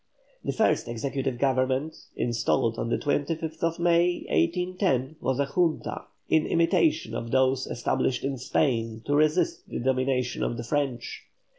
[0.43, 7.13] The first Executive Government, installed on the 25th May, 1810, was a Junta, in imitation
[7.13, 11.25] of those established in Spain to resist the domination of the French.